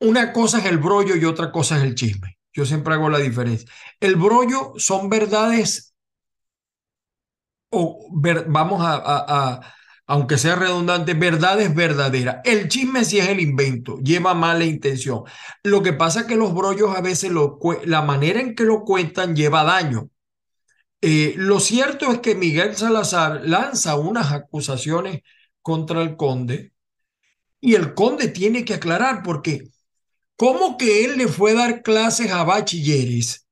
[0.00, 2.38] una cosa es el brollo y otra cosa es el chisme.
[2.50, 3.70] Yo siempre hago la diferencia.
[4.00, 5.94] El brollo son verdades,
[7.68, 8.08] o
[8.46, 9.60] vamos a,
[10.12, 12.42] aunque sea redundante, verdades verdaderas.
[12.44, 15.22] El chisme sí es el invento, lleva mala intención.
[15.62, 17.32] Lo que pasa es que los brollos a veces,
[17.86, 20.10] la manera en que lo cuentan lleva daño.
[21.00, 25.22] Eh, lo cierto es que Miguel Salazar lanza unas acusaciones
[25.62, 26.74] contra el conde
[27.58, 29.70] y el conde tiene que aclarar porque
[30.36, 33.46] ¿Cómo que él le fue a dar clases a bachilleres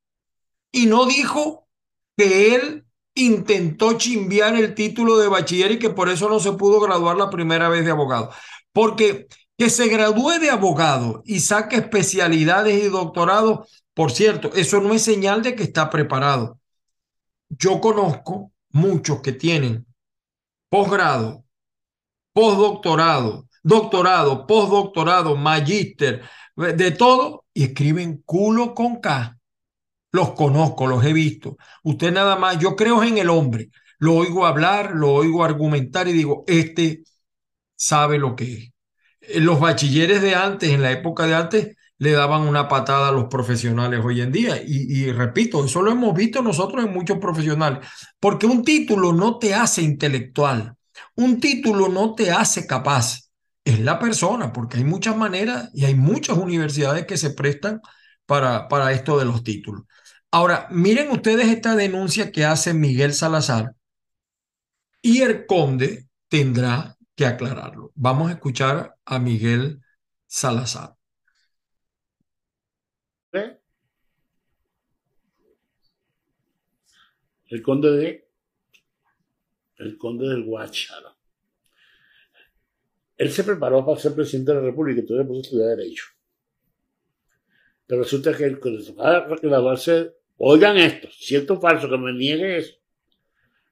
[0.72, 1.68] y no dijo
[2.16, 2.84] que él
[3.26, 7.30] intentó chimbiar el título de bachiller y que por eso no se pudo graduar la
[7.30, 8.30] primera vez de abogado?
[8.72, 14.94] Porque que se gradúe de abogado y saque especialidades y doctorados, por cierto, eso no
[14.94, 16.58] es señal de que está preparado.
[17.50, 19.86] Yo conozco muchos que tienen
[20.70, 21.44] posgrado,
[22.32, 26.22] postdoctorado, doctorado, postdoctorado, magíster,
[26.56, 29.39] de todo y escriben culo con K.
[30.12, 31.56] Los conozco, los he visto.
[31.82, 33.70] Usted nada más, yo creo en el hombre.
[33.98, 37.04] Lo oigo hablar, lo oigo argumentar y digo, este
[37.76, 38.72] sabe lo que
[39.22, 39.40] es.
[39.42, 43.26] los bachilleres de antes, en la época de antes, le daban una patada a los
[43.26, 44.62] profesionales hoy en día.
[44.66, 47.86] Y, y, repito, eso lo hemos visto nosotros en muchos profesionales,
[48.18, 50.74] porque un título no te hace intelectual,
[51.16, 53.30] un título no te hace capaz,
[53.64, 57.80] es la persona, porque hay muchas maneras y hay muchas universidades que se prestan
[58.26, 59.84] para, para esto de los títulos.
[60.32, 63.74] Ahora, miren ustedes esta denuncia que hace Miguel Salazar
[65.02, 67.90] y el conde tendrá que aclararlo.
[67.94, 69.80] Vamos a escuchar a Miguel
[70.26, 70.94] Salazar.
[77.48, 78.28] El conde de
[79.78, 81.16] el conde del Guachara.
[83.16, 86.04] Él se preparó para ser presidente de la República todavía puso estudiar Derecho.
[87.86, 88.78] Pero resulta que él, cuando
[89.42, 92.74] graduarse, oigan esto, cierto falso, que me niegue eso,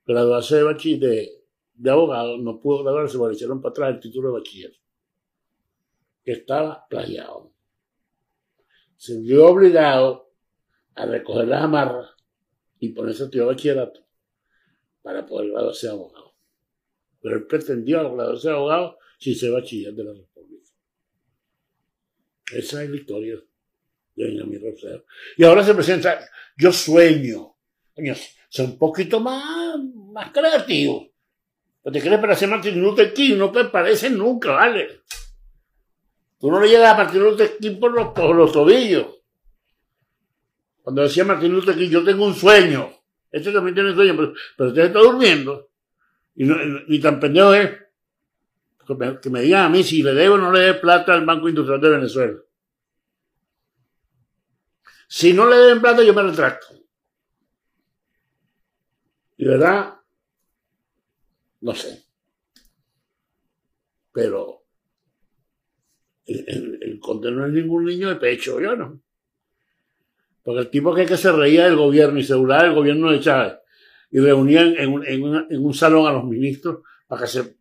[0.07, 1.29] graduarse de bachiller,
[1.75, 4.77] de, abogado, no pudo graduarse, le hicieron para atrás el título de bachiller,
[6.23, 7.53] que estaba plagiado.
[8.97, 10.31] Se vio obligado
[10.95, 12.11] a recoger las amarras
[12.79, 14.07] y ponerse a estudiar bachillerato
[15.01, 16.35] para poder graduarse de abogado.
[17.23, 20.71] Pero él pretendió graduarse de abogado sin ser bachiller de la República.
[22.53, 23.43] Esa es la historia
[25.37, 26.19] Y ahora se presenta,
[26.57, 27.55] yo sueño,
[28.49, 29.79] soy un poquito más,
[30.13, 31.09] más creativo.
[31.85, 35.03] te crees para ser Martin Luther King, no te parece nunca, ¿vale?
[36.39, 39.07] Tú no le llegas a Martin Luther King por los, por los tobillos.
[40.83, 42.91] Cuando decía Martin Luther King, yo tengo un sueño.
[43.31, 45.69] Este también tiene sueño, pero, pero usted está durmiendo.
[46.35, 46.57] Y no,
[46.87, 47.71] ni tan pendejo es
[48.87, 51.13] que me, que me digan a mí si le debo o no le debo plata
[51.13, 52.39] al Banco Industrial de Venezuela.
[55.09, 56.67] Si no le deben plata, yo me retracto.
[59.39, 59.95] Y verdad,
[61.63, 62.05] no sé.
[64.13, 64.65] Pero
[66.27, 69.01] el, el, conde no es ningún niño de pecho, yo no.
[70.43, 73.55] Porque el tipo que, se reía del gobierno y se burlaba del gobierno de Chávez
[74.11, 77.57] y reunían en un, en, en un salón a los ministros para que se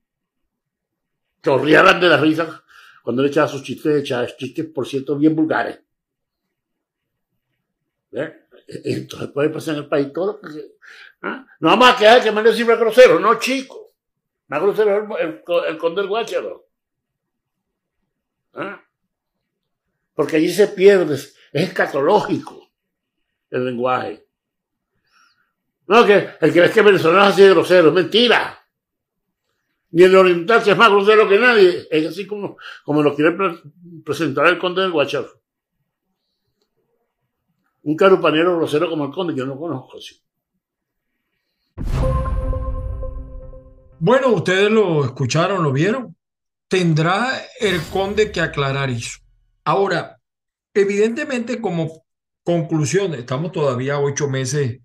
[1.43, 2.63] chorrearan de la risa
[3.03, 5.86] cuando le echaba sus chistes de Chávez, chistes por cierto bien vulgares.
[8.11, 8.33] ¿Eh?
[8.85, 10.75] Entonces puede pasar en el país todo lo que...
[11.21, 11.45] ¿ah?
[11.59, 13.93] No vamos a quedar que me decir grosero, no chico.
[14.47, 16.67] Más grosero el, el, conde del Guácharo.
[18.53, 18.81] ¿Ah?
[20.13, 22.67] Porque allí se pierde, es escatológico
[23.49, 24.25] el lenguaje.
[25.87, 28.59] No, que el que es que venezolano es así de grosero, es mentira.
[29.91, 33.31] Ni el oriental que es más grosero que nadie, es así como, como lo quiere
[33.31, 33.55] pre
[34.03, 35.41] presentar el conde del Guacharo.
[37.87, 40.21] Un carupanero grosero como el conde, yo no conozco así.
[43.97, 46.13] Bueno, ustedes lo escucharon, lo vieron.
[46.67, 49.19] Tendrá el conde que aclarar eso.
[49.63, 50.19] Ahora,
[50.73, 52.03] evidentemente como
[52.43, 54.81] conclusión, estamos todavía ocho meses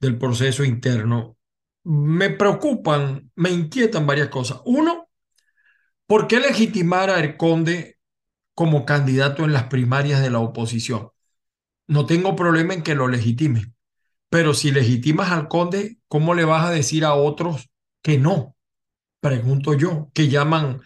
[0.00, 1.36] del proceso interno.
[1.84, 4.62] Me preocupan, me inquietan varias cosas.
[4.64, 5.08] Uno,
[6.08, 7.98] ¿por qué legitimar a el conde
[8.52, 11.11] como candidato en las primarias de la oposición?
[11.86, 13.72] No tengo problema en que lo legitime,
[14.30, 17.68] pero si legitimas al conde, ¿cómo le vas a decir a otros
[18.02, 18.56] que no?
[19.20, 20.80] Pregunto yo, que llaman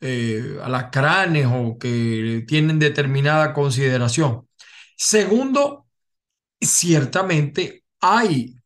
[0.00, 4.48] eh, alacranes o que tienen determinada consideración.
[4.96, 5.86] Segundo,
[6.60, 8.56] ciertamente hay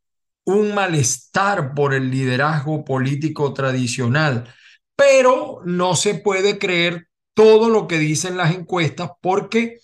[0.44, 4.52] un malestar por el liderazgo político tradicional,
[4.94, 9.80] pero no se puede creer todo lo que dicen las encuestas porque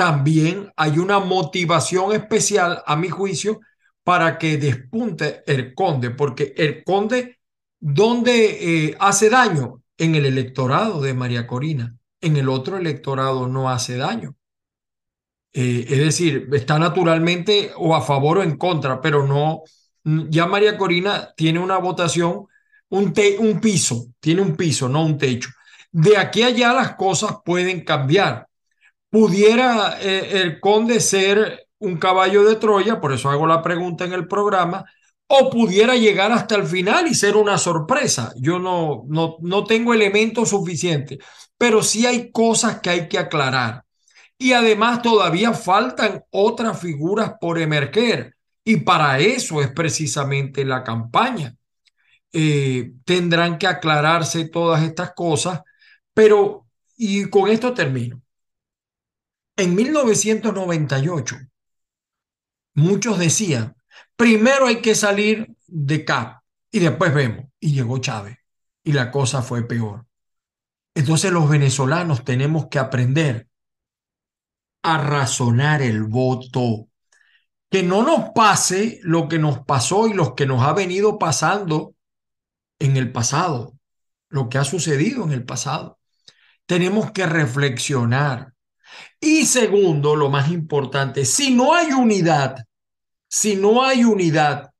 [0.00, 3.60] también hay una motivación especial, a mi juicio,
[4.02, 7.38] para que despunte el conde, porque el conde,
[7.78, 9.82] ¿dónde eh, hace daño?
[9.98, 11.94] En el electorado de María Corina.
[12.18, 14.36] En el otro electorado no hace daño.
[15.52, 19.64] Eh, es decir, está naturalmente o a favor o en contra, pero no,
[20.30, 22.46] ya María Corina tiene una votación,
[22.88, 25.50] un, te, un piso, tiene un piso, no un techo.
[25.92, 28.46] De aquí a allá las cosas pueden cambiar
[29.10, 34.12] pudiera eh, el conde ser un caballo de Troya, por eso hago la pregunta en
[34.12, 34.84] el programa,
[35.26, 38.32] o pudiera llegar hasta el final y ser una sorpresa.
[38.36, 41.18] Yo no, no, no tengo elementos suficientes,
[41.56, 43.84] pero sí hay cosas que hay que aclarar.
[44.36, 48.34] Y además todavía faltan otras figuras por emerger.
[48.64, 51.54] Y para eso es precisamente la campaña.
[52.32, 55.60] Eh, tendrán que aclararse todas estas cosas,
[56.14, 58.22] pero, y con esto termino.
[59.60, 61.36] En 1998,
[62.76, 63.76] muchos decían,
[64.16, 66.40] primero hay que salir de CAP
[66.70, 67.44] y después vemos.
[67.60, 68.38] Y llegó Chávez
[68.82, 70.06] y la cosa fue peor.
[70.94, 73.48] Entonces los venezolanos tenemos que aprender
[74.82, 76.88] a razonar el voto.
[77.68, 81.94] Que no nos pase lo que nos pasó y lo que nos ha venido pasando
[82.78, 83.78] en el pasado,
[84.30, 85.98] lo que ha sucedido en el pasado.
[86.64, 88.54] Tenemos que reflexionar.
[89.20, 92.56] Y segundo, lo más importante, si no hay unidad,
[93.28, 94.70] si no hay unidad,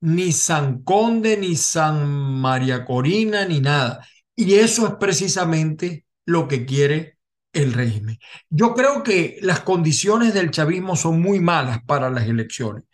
[0.00, 4.06] ni San Conde, ni San María Corina, ni nada.
[4.36, 7.18] Y eso es precisamente lo que quiere
[7.52, 8.18] el régimen.
[8.50, 12.84] Yo creo que las condiciones del chavismo son muy malas para las elecciones,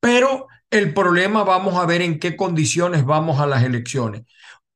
[0.00, 4.22] pero el problema vamos a ver en qué condiciones vamos a las elecciones.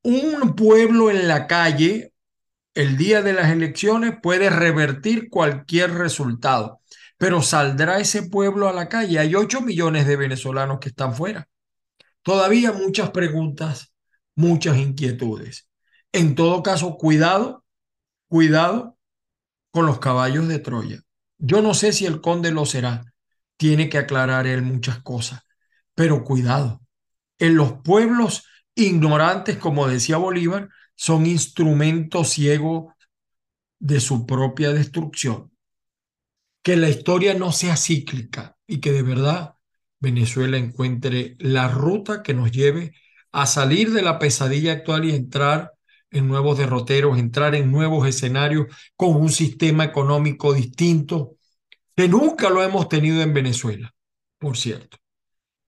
[0.03, 2.12] Un pueblo en la calle
[2.75, 6.81] el día de las elecciones puede revertir cualquier resultado,
[7.19, 9.19] pero saldrá ese pueblo a la calle.
[9.19, 11.49] Hay 8 millones de venezolanos que están fuera.
[12.23, 13.93] Todavía muchas preguntas,
[14.35, 15.69] muchas inquietudes.
[16.13, 17.65] En todo caso, cuidado,
[18.29, 18.99] cuidado
[19.71, 21.01] con los caballos de Troya.
[21.39, 23.05] Yo no sé si el conde lo será.
[23.57, 25.41] Tiene que aclarar él muchas cosas.
[25.95, 26.81] Pero cuidado.
[27.39, 32.93] En los pueblos ignorantes, como decía Bolívar, son instrumentos ciegos
[33.79, 35.51] de su propia destrucción.
[36.63, 39.55] Que la historia no sea cíclica y que de verdad
[39.99, 42.95] Venezuela encuentre la ruta que nos lleve
[43.33, 45.73] a salir de la pesadilla actual y entrar
[46.11, 48.67] en nuevos derroteros, entrar en nuevos escenarios
[48.97, 51.37] con un sistema económico distinto,
[51.97, 53.95] que nunca lo hemos tenido en Venezuela,
[54.39, 54.99] por cierto.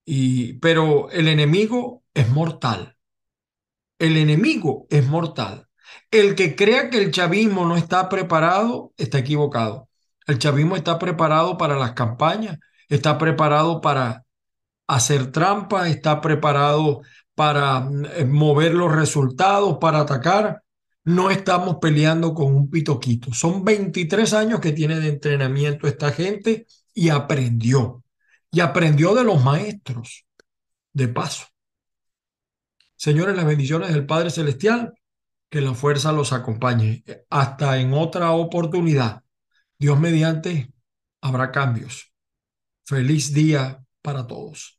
[0.04, 2.93] Y, pero el enemigo es mortal.
[3.98, 5.68] El enemigo es mortal.
[6.10, 9.88] El que crea que el chavismo no está preparado está equivocado.
[10.26, 14.24] El chavismo está preparado para las campañas, está preparado para
[14.86, 17.02] hacer trampa, está preparado
[17.34, 20.62] para eh, mover los resultados, para atacar.
[21.04, 23.34] No estamos peleando con un pitoquito.
[23.34, 28.02] Son 23 años que tiene de entrenamiento esta gente y aprendió.
[28.50, 30.26] Y aprendió de los maestros,
[30.92, 31.46] de paso.
[32.96, 34.94] Señores, las bendiciones del Padre Celestial,
[35.50, 37.04] que la fuerza los acompañe.
[37.30, 39.22] Hasta en otra oportunidad.
[39.78, 40.72] Dios mediante,
[41.20, 42.12] habrá cambios.
[42.84, 44.78] Feliz día para todos.